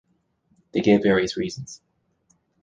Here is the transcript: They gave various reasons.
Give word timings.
They 0.71 0.81
gave 0.81 1.03
various 1.03 1.37
reasons. 1.37 1.79